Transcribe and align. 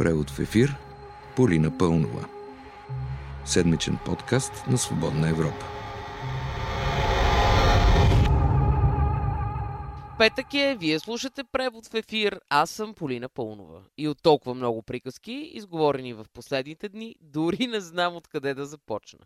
Превод 0.00 0.30
в 0.30 0.38
ефир 0.38 0.76
Полина 1.36 1.78
Пълнова. 1.78 2.28
Седмичен 3.44 3.98
подкаст 4.04 4.52
на 4.66 4.78
Свободна 4.78 5.28
Европа. 5.28 5.66
Петък 10.18 10.54
е, 10.54 10.76
вие 10.80 10.98
слушате 10.98 11.44
превод 11.52 11.86
в 11.86 11.94
ефир, 11.94 12.40
аз 12.48 12.70
съм 12.70 12.94
Полина 12.94 13.28
Пълнова. 13.28 13.82
И 13.98 14.08
от 14.08 14.22
толкова 14.22 14.54
много 14.54 14.82
приказки, 14.82 15.32
изговорени 15.32 16.12
в 16.12 16.26
последните 16.32 16.88
дни, 16.88 17.16
дори 17.20 17.66
не 17.66 17.80
знам 17.80 18.16
откъде 18.16 18.54
да 18.54 18.66
започна. 18.66 19.20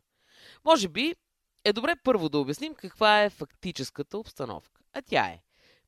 Може 0.64 0.88
би 0.88 1.14
е 1.64 1.72
добре 1.72 1.94
първо 2.04 2.28
да 2.28 2.38
обясним 2.38 2.74
каква 2.74 3.22
е 3.22 3.30
фактическата 3.30 4.18
обстановка. 4.18 4.80
А 4.92 5.02
тя 5.02 5.26
е. 5.26 5.40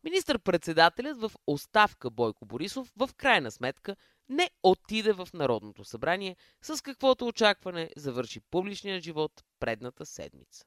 Министър-председателят 0.04 1.18
в 1.20 1.32
оставка 1.46 2.10
Бойко 2.10 2.46
Борисов 2.46 2.92
в 2.96 3.10
крайна 3.16 3.50
сметка 3.50 3.96
не 4.28 4.50
отиде 4.62 5.12
в 5.12 5.28
Народното 5.34 5.84
събрание, 5.84 6.36
с 6.62 6.82
каквото 6.82 7.26
очакване 7.26 7.90
завърши 7.96 8.40
публичния 8.40 9.00
живот 9.00 9.44
предната 9.60 10.06
седмица. 10.06 10.64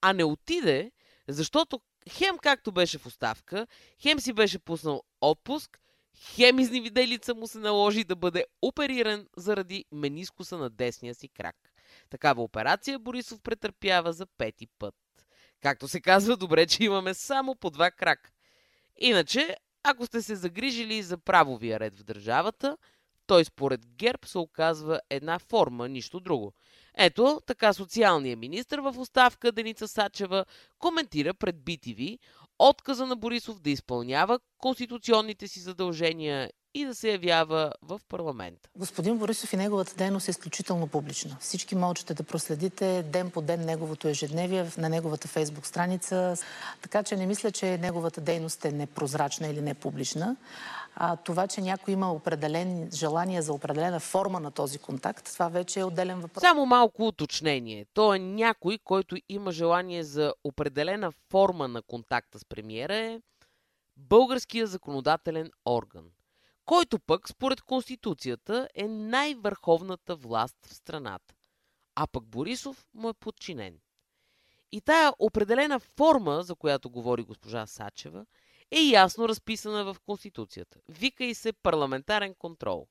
А 0.00 0.12
не 0.12 0.24
отиде, 0.24 0.92
защото 1.28 1.80
хем 2.10 2.38
както 2.38 2.72
беше 2.72 2.98
в 2.98 3.06
оставка, 3.06 3.66
хем 4.02 4.20
си 4.20 4.32
беше 4.32 4.58
пуснал 4.58 5.02
отпуск, 5.20 5.80
хем 6.16 6.58
изневиделица 6.58 7.34
му 7.34 7.46
се 7.46 7.58
наложи 7.58 8.04
да 8.04 8.16
бъде 8.16 8.44
опериран 8.62 9.26
заради 9.36 9.84
менискуса 9.92 10.58
на 10.58 10.70
десния 10.70 11.14
си 11.14 11.28
крак. 11.28 11.56
Такава 12.10 12.42
операция 12.42 12.98
Борисов 12.98 13.40
претърпява 13.42 14.12
за 14.12 14.26
пети 14.26 14.66
път. 14.78 14.94
Както 15.62 15.88
се 15.88 16.00
казва, 16.00 16.36
добре, 16.36 16.66
че 16.66 16.84
имаме 16.84 17.14
само 17.14 17.56
по 17.56 17.70
два 17.70 17.90
крака. 17.90 18.30
Иначе, 18.96 19.56
ако 19.82 20.06
сте 20.06 20.22
се 20.22 20.36
загрижили 20.36 21.02
за 21.02 21.18
правовия 21.18 21.80
ред 21.80 21.98
в 21.98 22.04
държавата, 22.04 22.76
той 23.26 23.44
според 23.44 23.86
ГЕРБ 23.86 24.26
се 24.26 24.38
оказва 24.38 25.00
една 25.10 25.38
форма, 25.38 25.88
нищо 25.88 26.20
друго. 26.20 26.52
Ето, 26.94 27.40
така 27.46 27.72
социалният 27.72 28.38
министр 28.38 28.82
в 28.82 28.98
оставка 28.98 29.52
Деница 29.52 29.88
Сачева 29.88 30.44
коментира 30.78 31.34
пред 31.34 31.56
BTV 31.56 32.18
отказа 32.58 33.06
на 33.06 33.16
Борисов 33.16 33.60
да 33.60 33.70
изпълнява 33.70 34.40
конституционните 34.58 35.48
си 35.48 35.60
задължения 35.60 36.50
и 36.74 36.84
да 36.84 36.94
се 36.94 37.10
явява 37.10 37.72
в 37.82 38.00
парламента. 38.08 38.68
Господин 38.76 39.18
Борисов 39.18 39.52
и 39.52 39.56
неговата 39.56 39.94
дейност 39.94 40.28
е 40.28 40.30
изключително 40.30 40.86
публична. 40.86 41.36
Всички 41.40 41.74
можете 41.74 42.14
да 42.14 42.22
проследите 42.22 43.02
ден 43.02 43.30
по 43.30 43.40
ден 43.40 43.64
неговото 43.64 44.08
ежедневие 44.08 44.66
на 44.78 44.88
неговата 44.88 45.28
фейсбук 45.28 45.66
страница. 45.66 46.36
Така 46.82 47.02
че 47.02 47.16
не 47.16 47.26
мисля, 47.26 47.50
че 47.50 47.78
неговата 47.78 48.20
дейност 48.20 48.64
е 48.64 48.72
непрозрачна 48.72 49.48
или 49.48 49.60
не 49.60 49.74
публична. 49.74 50.36
А 50.94 51.16
това, 51.16 51.46
че 51.46 51.60
някой 51.60 51.94
има 51.94 52.12
определен 52.12 52.90
желание 52.92 53.42
за 53.42 53.52
определена 53.52 54.00
форма 54.00 54.40
на 54.40 54.50
този 54.50 54.78
контакт, 54.78 55.32
това 55.32 55.48
вече 55.48 55.80
е 55.80 55.84
отделен 55.84 56.20
въпрос. 56.20 56.40
Само 56.40 56.66
малко 56.66 57.06
уточнение. 57.06 57.86
То 57.94 58.14
е 58.14 58.18
някой, 58.18 58.78
който 58.84 59.16
има 59.28 59.52
желание 59.52 60.04
за 60.04 60.34
определена 60.44 61.12
форма 61.30 61.68
на 61.68 61.82
контакта 61.82 62.38
с 62.38 62.44
премиера 62.44 62.96
е 62.96 63.20
българския 63.96 64.66
законодателен 64.66 65.50
орган– 65.66 66.04
който 66.70 66.98
пък 66.98 67.28
според 67.28 67.62
Конституцията 67.62 68.68
е 68.74 68.88
най-върховната 68.88 70.16
власт 70.16 70.66
в 70.66 70.74
страната. 70.74 71.34
А 71.94 72.06
пък 72.06 72.26
Борисов 72.26 72.86
му 72.94 73.08
е 73.08 73.14
подчинен. 73.14 73.80
И 74.72 74.80
тая 74.80 75.12
определена 75.18 75.80
форма, 75.80 76.42
за 76.42 76.54
която 76.54 76.90
говори 76.90 77.22
госпожа 77.22 77.66
Сачева, 77.66 78.26
е 78.70 78.80
ясно 78.80 79.28
разписана 79.28 79.84
в 79.84 79.96
Конституцията. 80.00 80.78
Вика 80.88 81.24
и 81.24 81.34
се 81.34 81.52
парламентарен 81.52 82.34
контрол. 82.34 82.88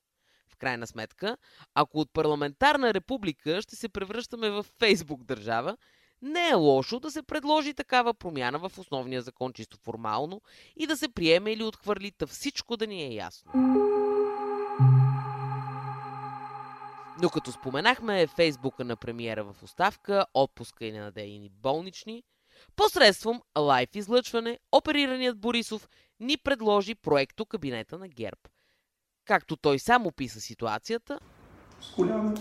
В 0.48 0.56
крайна 0.56 0.86
сметка, 0.86 1.36
ако 1.74 2.00
от 2.00 2.12
парламентарна 2.12 2.94
република 2.94 3.62
ще 3.62 3.76
се 3.76 3.88
превръщаме 3.88 4.50
в 4.50 4.66
Фейсбук 4.78 5.24
държава, 5.24 5.76
не 6.22 6.48
е 6.48 6.54
лошо 6.54 7.00
да 7.00 7.10
се 7.10 7.22
предложи 7.22 7.74
такава 7.74 8.14
промяна 8.14 8.58
в 8.58 8.78
основния 8.78 9.22
закон 9.22 9.52
чисто 9.52 9.76
формално 9.76 10.40
и 10.76 10.86
да 10.86 10.96
се 10.96 11.08
приеме 11.08 11.52
или 11.52 11.64
отхвърли 11.64 12.10
та 12.10 12.26
всичко 12.26 12.76
да 12.76 12.86
ни 12.86 13.02
е 13.02 13.14
ясно. 13.14 13.52
Но 17.22 17.30
като 17.30 17.52
споменахме 17.52 18.26
фейсбука 18.26 18.84
на 18.84 18.96
премиера 18.96 19.44
в 19.44 19.62
оставка, 19.62 20.26
отпуска 20.34 20.84
и 20.84 20.92
ненадейни 20.92 21.50
болнични, 21.62 22.22
посредством 22.76 23.42
лайф 23.58 23.88
излъчване, 23.94 24.58
оперираният 24.72 25.40
Борисов 25.40 25.88
ни 26.20 26.36
предложи 26.36 26.94
проекто 26.94 27.46
кабинета 27.46 27.98
на 27.98 28.08
ГЕРБ. 28.08 28.40
Както 29.24 29.56
той 29.56 29.78
сам 29.78 30.06
описа 30.06 30.40
ситуацията... 30.40 31.20
С 31.80 31.90
коляно 31.94 32.34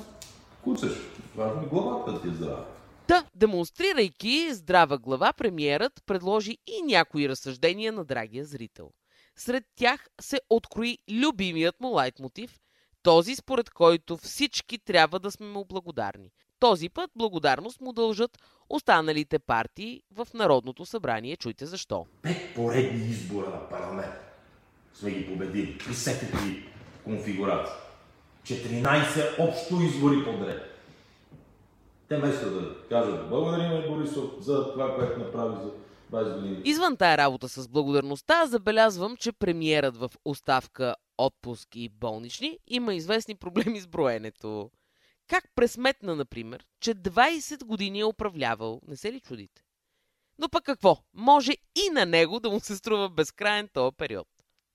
куцаш. 0.64 0.92
Важно 1.36 1.70
главата 1.70 2.22
ти 2.22 2.28
е 2.28 2.32
здрава. 2.32 2.66
Та, 3.10 3.26
демонстрирайки 3.36 4.54
здрава 4.54 4.98
глава, 4.98 5.34
премиерът 5.34 6.04
предложи 6.06 6.58
и 6.68 6.82
някои 6.86 7.30
разсъждения 7.30 7.92
на 7.92 8.06
драгия 8.06 8.46
зрител. 8.46 8.92
Сред 9.36 9.64
тях 9.76 10.08
се 10.22 10.40
открои 10.50 10.98
любимият 11.12 11.80
му 11.80 11.88
лайтмотив, 11.88 12.60
този 13.04 13.36
според 13.36 13.70
който 13.70 14.18
всички 14.18 14.80
трябва 14.80 15.20
да 15.20 15.32
сме 15.32 15.46
му 15.46 15.66
благодарни. 15.66 16.32
Този 16.60 16.90
път 16.90 17.12
благодарност 17.16 17.82
му 17.82 17.94
дължат 17.94 18.38
останалите 18.70 19.40
партии 19.40 20.02
в 20.12 20.28
Народното 20.34 20.86
събрание. 20.86 21.38
Чуйте 21.38 21.66
защо. 21.66 22.06
Пет 22.22 22.56
поредни 22.56 23.10
избора 23.10 23.50
на 23.50 23.70
парламент 23.70 24.14
сме 24.94 25.12
ги 25.12 25.28
победили 25.28 25.78
при 25.78 25.94
всеки 25.94 26.26
конфигурации. 27.04 27.76
14 28.44 29.40
общо 29.40 29.82
избори 29.82 30.24
подред. 30.26 30.69
Те 32.10 32.18
вместо 32.18 32.52
да 32.52 32.88
кажат 32.90 33.30
благодарим 33.30 33.94
Борисов 33.94 34.32
за 34.40 34.72
това, 34.72 34.96
което 34.96 35.20
направи 35.20 35.56
за 35.56 35.72
20 36.12 36.36
години. 36.36 36.62
Извън 36.66 36.98
тая 36.98 37.18
работа 37.18 37.50
с 37.50 37.68
благодарността, 37.68 38.46
забелязвам, 38.46 39.18
че 39.18 39.32
премиерът 39.32 39.98
в 39.98 40.12
оставка 40.26 40.96
отпуск 41.18 41.76
и 41.76 41.90
болнични 41.90 42.60
има 42.68 42.94
известни 42.94 43.36
проблеми 43.36 43.80
с 43.80 43.88
броенето. 43.88 44.72
Как 45.28 45.44
пресметна, 45.56 46.16
например, 46.16 46.66
че 46.80 46.96
20 46.96 47.64
години 47.64 48.00
е 48.00 48.06
управлявал, 48.06 48.82
не 48.88 48.96
се 48.96 49.14
ли 49.14 49.20
чудите? 49.20 49.62
Но 50.40 50.50
пък 50.50 50.64
какво? 50.64 50.98
Може 51.14 51.52
и 51.52 51.90
на 51.92 52.06
него 52.06 52.40
да 52.40 52.50
му 52.50 52.60
се 52.60 52.76
струва 52.76 53.10
безкрайен 53.10 53.70
този 53.74 53.96
период. 53.96 54.28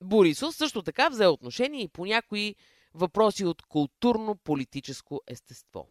Борисов 0.02 0.54
също 0.54 0.82
така 0.82 1.08
взе 1.08 1.26
отношение 1.26 1.82
и 1.82 1.88
по 1.88 2.06
някои 2.06 2.54
въпроси 2.94 3.44
от 3.44 3.62
културно-политическо 3.62 5.20
естество. 5.26 5.86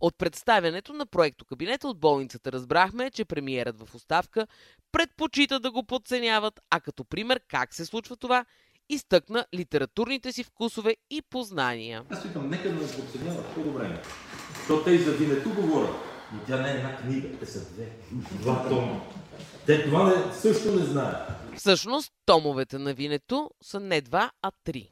От 0.00 0.18
представянето 0.18 0.92
на 0.92 1.06
проекто 1.06 1.44
кабинета 1.44 1.88
от 1.88 1.98
болницата 1.98 2.52
разбрахме, 2.52 3.10
че 3.10 3.24
премиерът 3.24 3.80
в 3.80 3.94
оставка 3.94 4.46
предпочита 4.92 5.60
да 5.60 5.70
го 5.70 5.84
подценяват, 5.84 6.60
а 6.70 6.80
като 6.80 7.04
пример 7.04 7.40
как 7.48 7.74
се 7.74 7.86
случва 7.86 8.16
това, 8.16 8.44
изтъкна 8.88 9.46
литературните 9.54 10.32
си 10.32 10.44
вкусове 10.44 10.96
и 11.10 11.22
познания. 11.22 12.04
Аз 12.10 12.22
викам, 12.22 12.50
нека 12.50 12.68
да 12.68 12.74
ме 12.74 12.92
подценяват 12.92 13.54
по-добре. 13.54 14.02
Защото 14.54 14.84
те 14.84 14.90
и 14.90 14.98
за 14.98 15.12
Винето 15.12 15.54
говорят. 15.54 15.96
Но 16.32 16.40
тя 16.46 16.62
не 16.62 16.70
е 16.70 16.74
една 16.74 16.96
книга, 16.96 17.28
те 17.38 17.46
са 17.46 17.72
две. 17.72 17.90
Два 18.12 18.68
тома. 18.68 19.00
Те 19.66 19.84
това 19.84 20.04
не, 20.08 20.34
също 20.34 20.72
не 20.72 20.84
знаят. 20.84 21.30
Всъщност, 21.56 22.12
томовете 22.26 22.78
на 22.78 22.94
Винето 22.94 23.50
са 23.62 23.80
не 23.80 24.00
два, 24.00 24.30
а 24.42 24.50
три. 24.64 24.90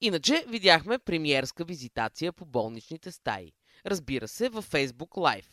Иначе 0.00 0.44
видяхме 0.48 0.98
премиерска 0.98 1.64
визитация 1.64 2.32
по 2.32 2.46
болничните 2.46 3.12
стаи. 3.12 3.52
Разбира 3.86 4.28
се, 4.28 4.48
във 4.48 4.70
Facebook 4.70 5.10
Live. 5.10 5.50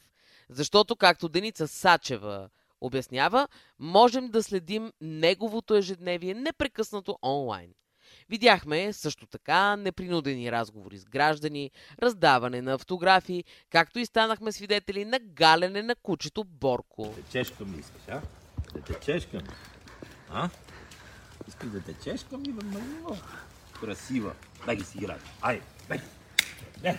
Защото, 0.49 0.95
както 0.95 1.29
Деница 1.29 1.67
Сачева 1.67 2.49
обяснява, 2.81 3.47
можем 3.79 4.27
да 4.27 4.43
следим 4.43 4.91
неговото 5.01 5.75
ежедневие 5.75 6.33
непрекъснато 6.33 7.17
онлайн. 7.23 7.73
Видяхме 8.29 8.93
също 8.93 9.27
така 9.27 9.75
непринудени 9.75 10.51
разговори 10.51 10.97
с 10.97 11.05
граждани, 11.05 11.71
раздаване 12.01 12.61
на 12.61 12.73
автографии, 12.73 13.43
както 13.69 13.99
и 13.99 14.05
станахме 14.05 14.51
свидетели 14.51 15.05
на 15.05 15.19
галене 15.19 15.81
на 15.81 15.95
кучето 15.95 16.43
Борко. 16.43 17.13
Течешка 17.15 17.65
ми 17.65 17.79
искаш, 17.79 18.01
а? 18.07 18.21
Да 18.73 18.81
течешка 18.81 19.37
ми. 19.37 19.49
А? 20.29 20.49
Искаш 21.47 21.69
да 21.69 21.81
течешка 21.81 22.37
ми, 22.37 22.51
бе, 22.51 22.65
много. 22.65 23.17
Красива. 23.79 24.33
Дай 24.65 24.75
ги 24.75 24.83
си 24.83 24.97
играй. 24.97 25.17
Ай, 25.41 25.61
дай. 25.89 25.99
Дай, 26.81 26.97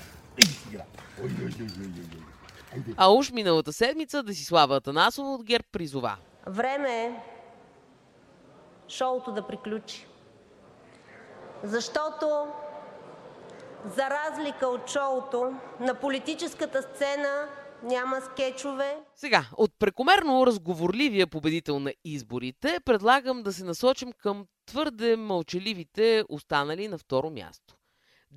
А 2.96 3.10
уж 3.10 3.30
миналата 3.30 3.72
седмица 3.72 4.22
Десислава 4.22 4.76
Атанасова 4.76 5.34
от 5.34 5.44
ГЕРБ 5.44 5.64
призова. 5.72 6.16
Време 6.46 7.04
е 7.04 7.12
шоуто 8.88 9.32
да 9.32 9.46
приключи. 9.46 10.06
Защото 11.62 12.46
за 13.96 14.10
разлика 14.10 14.66
от 14.66 14.90
шоуто, 14.90 15.54
на 15.80 15.94
политическата 15.94 16.82
сцена 16.82 17.48
няма 17.82 18.20
скетчове, 18.20 18.98
Сега, 19.14 19.44
от 19.56 19.70
прекомерно 19.78 20.46
разговорливия 20.46 21.26
победител 21.26 21.78
на 21.78 21.92
изборите, 22.04 22.80
предлагам 22.84 23.42
да 23.42 23.52
се 23.52 23.64
насочим 23.64 24.12
към 24.12 24.46
твърде 24.66 25.16
мълчаливите 25.16 26.24
останали 26.28 26.88
на 26.88 26.98
второ 26.98 27.30
място. 27.30 27.75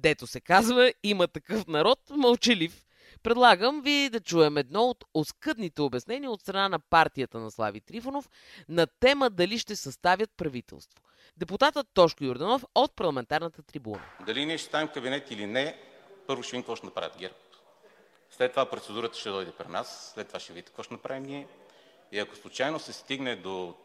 Дето 0.02 0.28
се 0.28 0.42
казва, 0.42 0.94
има 1.04 1.28
такъв 1.28 1.68
народ, 1.68 2.00
мълчалив. 2.10 2.86
Предлагам 3.24 3.82
ви 3.82 4.10
да 4.10 4.20
чуем 4.20 4.58
едно 4.58 4.84
от 4.84 5.06
оскъдните 5.14 5.82
обяснения 5.82 6.32
от 6.32 6.42
страна 6.42 6.70
на 6.70 6.80
партията 6.80 7.40
на 7.40 7.52
Слави 7.52 7.82
Трифонов 7.82 8.30
на 8.70 8.88
тема 9.00 9.30
дали 9.30 9.60
ще 9.60 9.76
съставят 9.76 10.30
правителство. 10.38 11.00
Депутатът 11.38 11.88
Тошко 11.94 12.24
Юрданов 12.24 12.66
от 12.76 12.96
парламентарната 12.96 13.64
трибуна. 13.64 14.02
Дали 14.26 14.46
ние 14.46 14.58
ще 14.58 14.68
ставим 14.68 14.88
кабинет 14.88 15.32
или 15.32 15.46
не, 15.46 15.80
първо 16.28 16.44
ще 16.44 16.52
видим 16.52 16.62
какво 16.64 16.76
ще 16.76 16.86
направят 16.86 17.18
ГЕРБ. 17.18 17.36
След 18.30 18.52
това 18.52 18.70
процедурата 18.70 19.18
ще 19.18 19.30
дойде 19.30 19.52
при 19.52 19.68
нас, 19.68 20.12
след 20.16 20.28
това 20.28 20.40
ще 20.40 20.54
видите 20.54 20.70
какво 20.70 20.84
ще 20.84 20.94
направим 20.94 21.24
ние. 21.24 21.48
И 22.12 22.20
ако 22.20 22.36
случайно 22.36 22.80
се 22.80 22.94
стигне 22.94 23.36
до 23.36 23.76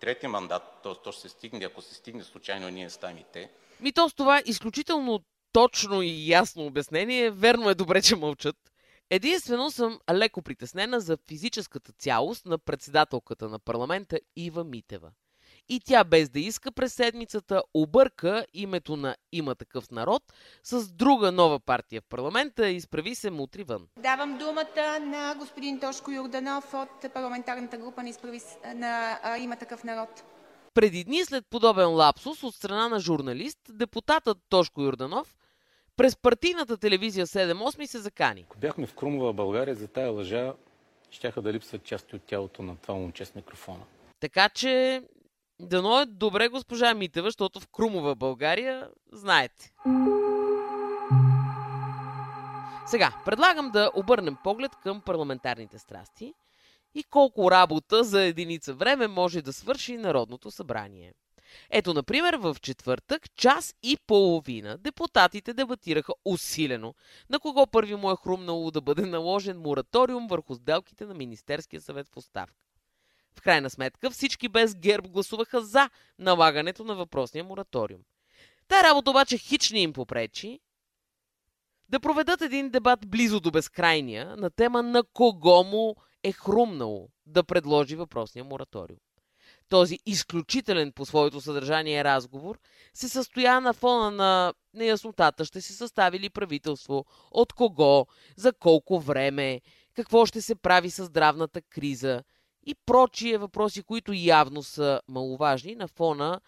третия 0.00 0.30
мандат, 0.30 0.62
т.е. 0.82 0.92
то 1.04 1.12
ще 1.12 1.22
се 1.22 1.28
стигне, 1.28 1.64
ако 1.64 1.82
се 1.82 1.94
стигне 1.94 2.24
случайно, 2.24 2.68
ние 2.68 2.90
ставим 2.90 3.18
и 3.18 3.24
те. 3.32 3.50
Ми 3.80 3.92
то 3.92 4.08
с 4.08 4.14
това 4.14 4.42
изключително 4.46 5.24
точно 5.54 6.02
и 6.02 6.28
ясно 6.28 6.66
обяснение, 6.66 7.30
верно 7.30 7.70
е 7.70 7.74
добре, 7.74 8.02
че 8.02 8.16
мълчат. 8.16 8.56
Единствено 9.10 9.70
съм 9.70 9.98
леко 10.12 10.42
притеснена 10.42 11.00
за 11.00 11.16
физическата 11.28 11.92
цялост 11.92 12.46
на 12.46 12.58
председателката 12.58 13.48
на 13.48 13.58
парламента 13.58 14.18
Ива 14.36 14.64
Митева. 14.64 15.10
И 15.68 15.80
тя 15.80 16.04
без 16.04 16.28
да 16.28 16.40
иска 16.40 16.72
през 16.72 16.94
седмицата 16.94 17.62
обърка 17.74 18.46
името 18.52 18.96
на 18.96 19.16
Има 19.32 19.54
такъв 19.54 19.90
народ 19.90 20.22
с 20.62 20.92
друга 20.92 21.32
нова 21.32 21.60
партия 21.60 22.00
в 22.00 22.08
парламента 22.08 22.70
и 22.70 22.76
изправи 22.76 23.14
се 23.14 23.30
мутри 23.30 23.64
вън. 23.64 23.88
Давам 23.98 24.38
думата 24.38 25.00
на 25.00 25.34
господин 25.38 25.80
Тошко 25.80 26.10
Юрданов 26.10 26.74
от 26.74 27.12
парламентарната 27.14 27.78
група 27.78 28.02
на, 28.02 28.08
изправи... 28.08 28.40
на 28.74 29.18
Има 29.40 29.56
такъв 29.56 29.84
народ. 29.84 30.24
Преди 30.74 31.04
дни 31.04 31.24
след 31.24 31.46
подобен 31.50 31.88
лапсус 31.88 32.42
от 32.42 32.54
страна 32.54 32.88
на 32.88 33.00
журналист, 33.00 33.58
депутатът 33.68 34.38
Тошко 34.48 34.82
Юрданов 34.82 35.36
през 35.96 36.16
партийната 36.16 36.76
телевизия 36.76 37.26
7-8 37.26 37.86
се 37.86 37.98
закани. 37.98 38.44
Ако 38.48 38.58
бяхме 38.58 38.86
в 38.86 38.94
Крумова 38.94 39.32
България, 39.32 39.74
за 39.74 39.88
тая 39.88 40.10
лъжа 40.10 40.54
щяха 41.10 41.42
да 41.42 41.52
липсват 41.52 41.84
части 41.84 42.16
от 42.16 42.22
тялото 42.22 42.62
на 42.62 42.76
това 42.76 42.94
момче 42.94 43.24
с 43.24 43.34
микрофона. 43.34 43.84
Така 44.20 44.48
че, 44.48 45.02
дано 45.60 46.00
е 46.00 46.06
добре 46.06 46.48
госпожа 46.48 46.94
Митева, 46.94 47.26
защото 47.26 47.60
в 47.60 47.68
Крумова 47.72 48.14
България 48.14 48.88
знаете. 49.12 49.72
Сега, 52.86 53.12
предлагам 53.24 53.70
да 53.70 53.90
обърнем 53.94 54.36
поглед 54.44 54.72
към 54.82 55.00
парламентарните 55.00 55.78
страсти 55.78 56.34
и 56.94 57.02
колко 57.02 57.50
работа 57.50 58.04
за 58.04 58.22
единица 58.22 58.74
време 58.74 59.08
може 59.08 59.42
да 59.42 59.52
свърши 59.52 59.96
Народното 59.96 60.50
събрание. 60.50 61.12
Ето, 61.70 61.94
например, 61.94 62.34
в 62.34 62.56
четвъртък, 62.62 63.34
час 63.34 63.74
и 63.82 63.96
половина, 64.06 64.78
депутатите 64.78 65.54
дебатираха 65.54 66.12
усилено 66.24 66.94
на 67.30 67.40
кого 67.40 67.66
първи 67.66 67.94
му 67.94 68.10
е 68.10 68.16
хрумнало 68.22 68.70
да 68.70 68.80
бъде 68.80 69.06
наложен 69.06 69.60
мораториум 69.60 70.26
върху 70.26 70.54
сделките 70.54 71.06
на 71.06 71.14
Министерския 71.14 71.80
съвет 71.80 72.08
в 72.08 72.16
оставка. 72.16 72.56
В 73.38 73.40
крайна 73.40 73.70
сметка 73.70 74.10
всички 74.10 74.48
без 74.48 74.74
герб 74.74 75.08
гласуваха 75.08 75.60
за 75.60 75.90
налагането 76.18 76.84
на 76.84 76.94
въпросния 76.94 77.44
мораториум. 77.44 78.00
Та 78.68 78.82
работа 78.82 79.10
обаче 79.10 79.38
хич 79.38 79.70
не 79.70 79.80
им 79.80 79.92
попречи 79.92 80.60
да 81.88 82.00
проведат 82.00 82.42
един 82.42 82.70
дебат 82.70 83.06
близо 83.06 83.40
до 83.40 83.50
безкрайния 83.50 84.36
на 84.36 84.50
тема 84.50 84.82
на 84.82 85.02
кого 85.02 85.64
му 85.64 85.94
е 86.22 86.32
хрумнало 86.32 87.08
да 87.26 87.44
предложи 87.44 87.96
въпросния 87.96 88.44
мораториум. 88.44 88.98
Този 89.68 89.98
изключителен 90.06 90.92
по 90.92 91.06
своето 91.06 91.40
съдържание 91.40 92.04
разговор 92.04 92.58
се 92.94 93.08
състоя 93.08 93.60
на 93.60 93.72
фона 93.72 94.10
на 94.10 94.54
неяснотата. 94.74 95.44
Ще 95.44 95.60
се 95.60 95.72
състави 95.72 96.20
ли 96.20 96.30
правителство, 96.30 97.04
от 97.30 97.52
кого, 97.52 98.06
за 98.36 98.52
колко 98.52 99.00
време, 99.00 99.60
какво 99.94 100.26
ще 100.26 100.42
се 100.42 100.54
прави 100.54 100.90
с 100.90 101.04
здравната 101.04 101.62
криза? 101.62 102.22
И 102.66 102.74
прочие 102.86 103.38
въпроси, 103.38 103.82
които 103.82 104.12
явно 104.12 104.62
са 104.62 105.00
маловажни 105.08 105.74
на 105.74 105.88
фона 105.88 106.40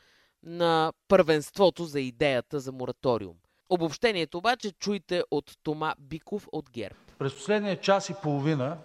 на 0.43 0.93
първенството 1.09 1.85
за 1.85 2.01
идеята 2.01 2.61
за 2.61 2.73
мораториум. 2.73 3.37
Обобщението 3.69 4.39
обаче 4.39 4.73
чуйте 4.73 5.23
от 5.31 5.53
Тома 5.63 5.95
Биков 5.99 6.49
от 6.53 6.71
ГЕРБ. 6.71 6.97
През 7.19 7.35
последния 7.35 7.81
час 7.81 8.09
и 8.09 8.15
половина 8.23 8.79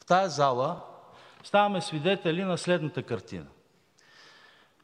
в 0.00 0.06
тая 0.06 0.28
зала 0.28 0.80
ставаме 1.44 1.80
свидетели 1.80 2.44
на 2.44 2.58
следната 2.58 3.02
картина. 3.02 3.46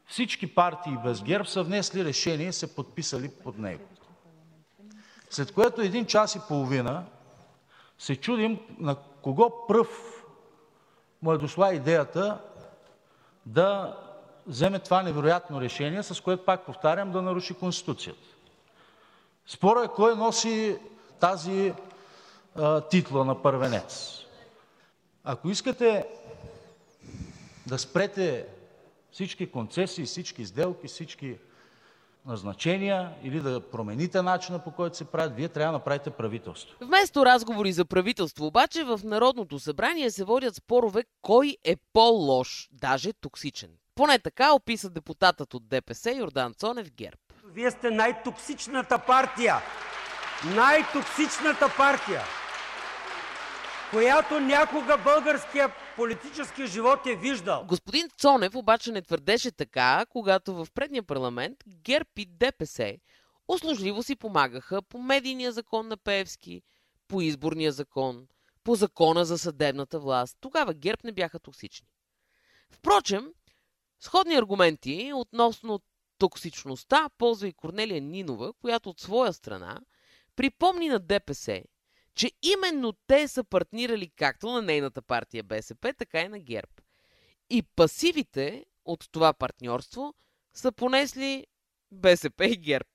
Всички 0.07 0.55
партии 0.55 0.97
без 1.03 1.23
ГЕРБ 1.23 1.45
са 1.45 1.63
внесли 1.63 2.05
решение 2.05 2.47
и 2.47 2.53
се 2.53 2.75
подписали 2.75 3.31
под 3.43 3.57
него. 3.57 3.83
След 5.29 5.53
което 5.53 5.81
един 5.81 6.05
час 6.05 6.35
и 6.35 6.39
половина 6.47 7.05
се 7.99 8.15
чудим 8.15 8.59
на 8.79 8.95
кого 9.21 9.67
пръв 9.67 10.23
му 11.21 11.31
е 11.33 11.37
дошла 11.37 11.73
идеята 11.73 12.41
да 13.45 13.97
вземе 14.47 14.79
това 14.79 15.03
невероятно 15.03 15.61
решение, 15.61 16.03
с 16.03 16.21
което, 16.21 16.45
пак 16.45 16.65
повтарям, 16.65 17.11
да 17.11 17.21
наруши 17.21 17.53
Конституцията. 17.53 18.27
Спорът 19.47 19.85
е 19.85 19.93
кой 19.95 20.15
носи 20.15 20.77
тази 21.19 21.73
а, 22.55 22.81
титла 22.81 23.25
на 23.25 23.41
първенец. 23.41 24.19
Ако 25.23 25.49
искате 25.49 26.07
да 27.67 27.79
спрете 27.79 28.45
всички 29.11 29.51
концесии, 29.51 30.05
всички 30.05 30.45
сделки, 30.45 30.87
всички 30.87 31.37
назначения 32.25 33.11
или 33.23 33.39
да 33.39 33.69
промените 33.71 34.21
начина 34.21 34.59
по 34.59 34.71
който 34.71 34.97
се 34.97 35.05
правят, 35.05 35.35
вие 35.35 35.49
трябва 35.49 35.71
да 35.71 35.77
направите 35.77 36.09
правителство. 36.09 36.75
Вместо 36.81 37.25
разговори 37.25 37.71
за 37.71 37.85
правителство 37.85 38.45
обаче 38.45 38.83
в 38.83 39.01
Народното 39.03 39.59
събрание 39.59 40.11
се 40.11 40.23
водят 40.23 40.55
спорове 40.55 41.03
кой 41.21 41.57
е 41.63 41.75
по-лош, 41.93 42.69
даже 42.71 43.13
токсичен. 43.13 43.69
Поне 43.95 44.19
така 44.19 44.53
описа 44.53 44.89
депутатът 44.89 45.53
от 45.53 45.67
ДПС 45.67 46.11
Йордан 46.11 46.53
Цонев 46.53 46.91
ГЕРБ. 46.91 47.17
Вие 47.45 47.71
сте 47.71 47.91
най-токсичната 47.91 48.99
партия. 48.99 49.55
Най-токсичната 50.55 51.73
партия, 51.77 52.21
която 53.91 54.39
някога 54.39 54.97
българския 54.97 55.69
политически 55.95 56.67
живот 56.67 57.05
е 57.05 57.15
виждал. 57.15 57.65
Господин 57.67 58.09
Цонев 58.17 58.55
обаче 58.55 58.91
не 58.91 59.01
твърдеше 59.01 59.51
така, 59.51 60.05
когато 60.09 60.53
в 60.53 60.67
предния 60.73 61.03
парламент 61.03 61.57
ГЕРБ 61.67 62.09
и 62.17 62.25
ДПС 62.25 62.97
услужливо 63.47 64.03
си 64.03 64.15
помагаха 64.15 64.81
по 64.81 64.99
медийния 64.99 65.51
закон 65.51 65.87
на 65.87 65.97
Певски, 65.97 66.61
по 67.07 67.21
изборния 67.21 67.71
закон, 67.71 68.27
по 68.63 68.75
закона 68.75 69.25
за 69.25 69.37
съдебната 69.37 69.99
власт. 69.99 70.37
Тогава 70.41 70.73
ГЕРБ 70.73 70.99
не 71.03 71.11
бяха 71.11 71.39
токсични. 71.39 71.87
Впрочем, 72.71 73.27
сходни 73.99 74.35
аргументи 74.35 75.11
относно 75.15 75.79
токсичността 76.17 77.09
ползва 77.17 77.47
и 77.47 77.53
Корнелия 77.53 78.01
Нинова, 78.01 78.53
която 78.53 78.89
от 78.89 78.99
своя 78.99 79.33
страна 79.33 79.79
припомни 80.35 80.89
на 80.89 80.99
ДПС, 80.99 81.63
че 82.15 82.31
именно 82.41 82.93
те 83.07 83.27
са 83.27 83.43
партнирали 83.43 84.11
както 84.17 84.51
на 84.51 84.61
нейната 84.61 85.01
партия 85.01 85.43
БСП, 85.43 85.93
така 85.97 86.21
и 86.21 86.27
на 86.27 86.39
ГЕРБ. 86.39 86.71
И 87.49 87.63
пасивите 87.75 88.65
от 88.85 89.11
това 89.11 89.33
партньорство 89.33 90.13
са 90.53 90.71
понесли 90.71 91.45
БСП 91.91 92.45
и 92.45 92.57
ГЕРБ. 92.57 92.89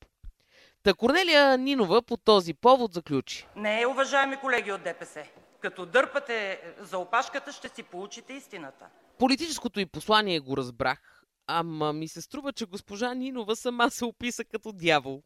Та 0.82 0.94
Корнелия 0.94 1.58
Нинова 1.58 2.02
по 2.02 2.16
този 2.16 2.54
повод 2.54 2.92
заключи. 2.92 3.46
Не, 3.56 3.86
уважаеми 3.86 4.36
колеги 4.36 4.72
от 4.72 4.82
ДПС. 4.82 5.24
Като 5.60 5.86
дърпате 5.86 6.60
за 6.78 6.98
опашката, 6.98 7.52
ще 7.52 7.68
си 7.68 7.82
получите 7.82 8.32
истината. 8.32 8.86
Политическото 9.18 9.80
и 9.80 9.86
послание 9.86 10.40
го 10.40 10.56
разбрах, 10.56 11.24
ама 11.46 11.92
ми 11.92 12.08
се 12.08 12.20
струва, 12.22 12.52
че 12.52 12.66
госпожа 12.66 13.14
Нинова 13.14 13.56
сама 13.56 13.90
се 13.90 14.04
описа 14.04 14.44
като 14.44 14.72
дявол. 14.72 15.22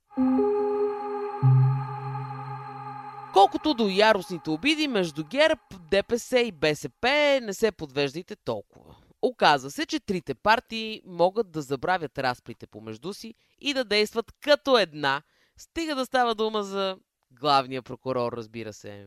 Колкото 3.34 3.74
до 3.74 3.88
яростните 3.88 4.50
обиди 4.50 4.88
между 4.88 5.24
ГЕРБ, 5.24 5.60
ДПС 5.90 6.40
и 6.40 6.52
БСП, 6.52 7.38
не 7.42 7.54
се 7.54 7.72
подвеждайте 7.72 8.36
толкова. 8.36 8.96
Оказва 9.22 9.70
се, 9.70 9.86
че 9.86 10.00
трите 10.00 10.34
партии 10.34 11.02
могат 11.06 11.50
да 11.50 11.62
забравят 11.62 12.18
разплите 12.18 12.66
помежду 12.66 13.14
си 13.14 13.34
и 13.60 13.74
да 13.74 13.84
действат 13.84 14.32
като 14.40 14.78
една, 14.78 15.22
стига 15.56 15.94
да 15.94 16.06
става 16.06 16.34
дума 16.34 16.62
за 16.62 16.96
главния 17.30 17.82
прокурор, 17.82 18.32
разбира 18.32 18.72
се. 18.72 19.06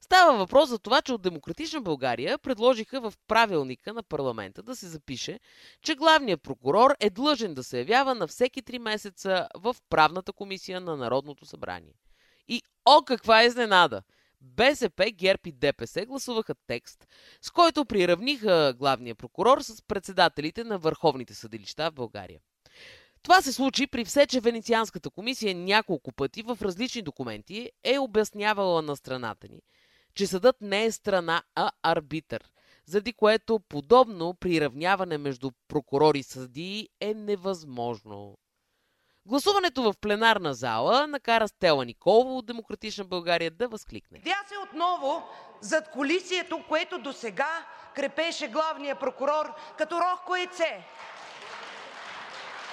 Става 0.00 0.38
въпрос 0.38 0.68
за 0.68 0.78
това, 0.78 1.02
че 1.02 1.12
от 1.12 1.22
Демократична 1.22 1.80
България 1.80 2.38
предложиха 2.38 3.00
в 3.00 3.14
правилника 3.26 3.92
на 3.92 4.02
парламента 4.02 4.62
да 4.62 4.76
се 4.76 4.88
запише, 4.88 5.40
че 5.82 5.94
главният 5.94 6.42
прокурор 6.42 6.94
е 7.00 7.10
длъжен 7.10 7.54
да 7.54 7.64
се 7.64 7.78
явява 7.78 8.14
на 8.14 8.26
всеки 8.26 8.62
три 8.62 8.78
месеца 8.78 9.48
в 9.54 9.76
правната 9.90 10.32
комисия 10.32 10.80
на 10.80 10.96
Народното 10.96 11.46
събрание. 11.46 11.94
И 12.48 12.62
о, 12.84 13.02
каква 13.02 13.44
изненада! 13.44 14.02
БСП, 14.40 15.10
ГЕРБ 15.10 15.40
и 15.46 15.52
ДПС 15.52 16.06
гласуваха 16.06 16.54
текст, 16.66 17.06
с 17.42 17.50
който 17.50 17.84
приравниха 17.84 18.74
главния 18.78 19.14
прокурор 19.14 19.60
с 19.60 19.82
председателите 19.82 20.64
на 20.64 20.78
върховните 20.78 21.34
съдилища 21.34 21.90
в 21.90 21.94
България. 21.94 22.40
Това 23.22 23.42
се 23.42 23.52
случи 23.52 23.86
при 23.86 24.04
все, 24.04 24.26
че 24.26 24.40
Венецианската 24.40 25.10
комисия 25.10 25.54
няколко 25.54 26.12
пъти 26.12 26.42
в 26.42 26.58
различни 26.62 27.02
документи 27.02 27.70
е 27.84 27.98
обяснявала 27.98 28.82
на 28.82 28.96
страната 28.96 29.48
ни, 29.48 29.62
че 30.14 30.26
съдът 30.26 30.56
не 30.60 30.84
е 30.84 30.92
страна, 30.92 31.42
а 31.54 31.70
арбитър, 31.82 32.50
заради 32.86 33.12
което 33.12 33.60
подобно 33.68 34.34
приравняване 34.34 35.18
между 35.18 35.50
прокурори 35.68 36.18
и 36.18 36.22
съдии 36.22 36.88
е 37.00 37.14
невъзможно. 37.14 38.38
Гласуването 39.28 39.82
в 39.82 39.94
пленарна 40.00 40.54
зала 40.54 41.06
накара 41.06 41.48
Стела 41.48 41.84
Николова 41.84 42.34
от 42.34 42.46
Демократична 42.46 43.04
България 43.04 43.50
да 43.50 43.68
възкликне. 43.68 44.18
Видя 44.18 44.42
се 44.48 44.54
отново 44.58 45.22
зад 45.60 45.90
колисието, 45.90 46.64
което 46.68 46.98
до 46.98 47.12
сега 47.12 47.66
крепеше 47.94 48.48
главния 48.48 48.98
прокурор 48.98 49.54
като 49.78 50.00
рохко 50.00 50.36
яйце. 50.36 50.86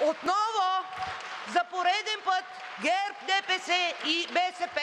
Отново 0.02 0.66
за 1.54 1.60
пореден 1.72 2.20
път 2.26 2.44
ГЕРБ, 2.82 3.18
ДПС 3.28 3.74
и 4.08 4.28
БСП 4.28 4.80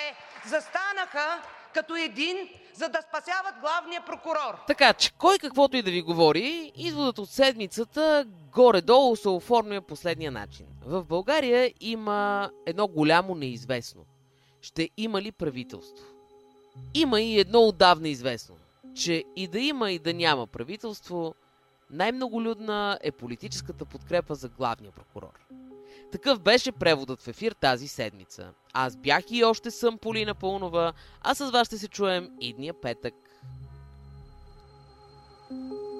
застанаха 0.46 1.42
като 1.74 1.96
един, 1.96 2.48
за 2.74 2.88
да 2.88 2.98
спасяват 3.08 3.54
главния 3.60 4.04
прокурор. 4.06 4.58
Така 4.66 4.92
че, 4.92 5.12
кой 5.12 5.38
каквото 5.38 5.76
и 5.76 5.82
да 5.82 5.90
ви 5.90 6.02
говори, 6.02 6.72
изводът 6.76 7.18
от 7.18 7.30
седмицата 7.30 8.26
горе-долу 8.54 9.16
се 9.16 9.28
оформя 9.28 9.82
последния 9.82 10.32
начин. 10.32 10.66
В 10.86 11.04
България 11.04 11.72
има 11.80 12.50
едно 12.66 12.86
голямо 12.88 13.34
неизвестно. 13.34 14.04
Ще 14.60 14.90
има 14.96 15.22
ли 15.22 15.32
правителство? 15.32 16.06
Има 16.94 17.20
и 17.20 17.40
едно 17.40 17.60
отдавна 17.60 18.08
известно, 18.08 18.56
че 18.94 19.24
и 19.36 19.48
да 19.48 19.60
има 19.60 19.90
и 19.90 19.98
да 19.98 20.14
няма 20.14 20.46
правителство, 20.46 21.34
най-многолюдна 21.90 22.98
е 23.02 23.12
политическата 23.12 23.84
подкрепа 23.84 24.34
за 24.34 24.48
главния 24.48 24.92
прокурор. 24.92 25.46
Такъв 26.12 26.40
беше 26.40 26.72
преводът 26.72 27.22
в 27.22 27.28
ефир 27.28 27.52
тази 27.52 27.88
седмица. 27.88 28.52
Аз 28.72 28.96
бях 28.96 29.24
и 29.30 29.44
още 29.44 29.70
съм 29.70 29.98
Полина 29.98 30.34
Пълнова, 30.34 30.92
а 31.20 31.34
с 31.34 31.50
вас 31.50 31.66
ще 31.66 31.78
се 31.78 31.88
чуем 31.88 32.30
идния 32.40 32.80
петък. 32.80 33.14
thank 35.50 35.72
you 35.72 35.91